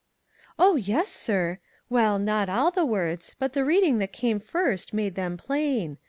[0.57, 5.13] "Oh, yes, sir; well, not all the words; but the reading that came first made
[5.13, 5.99] them plain.